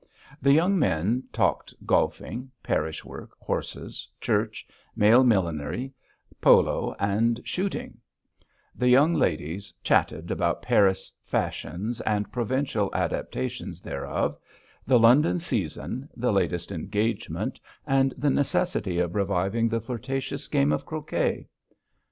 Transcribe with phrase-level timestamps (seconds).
[0.41, 5.93] The young men talked golfing, parish work, horses, church, male millinery,
[6.41, 7.99] polo and shooting;
[8.73, 14.35] the young ladies chatted about Paris fashions and provincial adaptations thereof,
[14.87, 20.83] the London season, the latest engagement, and the necessity of reviving the flirtatious game of
[20.83, 21.47] croquet.